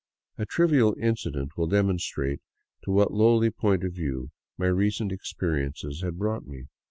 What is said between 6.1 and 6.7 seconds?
brought me.